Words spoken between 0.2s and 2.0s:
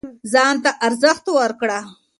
ځان ته ارزښت ورکړه